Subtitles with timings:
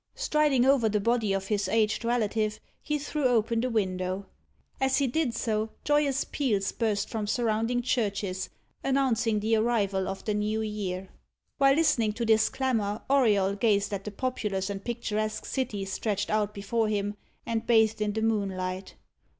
[0.15, 4.25] Striding over the body of his aged relative, he threw open the window.
[4.79, 8.49] As he did so, joyous peals burst from surrounding churches,
[8.83, 11.09] announcing the arrival of the new year.
[11.59, 16.51] While listening to this clamour, Auriol gazed at the populous and picturesque city stretched out
[16.55, 17.15] before him,
[17.45, 18.95] and bathed in the moonlight.